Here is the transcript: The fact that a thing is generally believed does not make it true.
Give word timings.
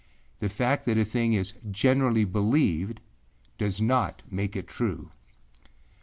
The 0.39 0.49
fact 0.49 0.85
that 0.85 0.97
a 0.97 1.05
thing 1.05 1.33
is 1.33 1.53
generally 1.69 2.25
believed 2.25 3.01
does 3.59 3.79
not 3.79 4.23
make 4.31 4.55
it 4.55 4.65
true. 4.67 5.11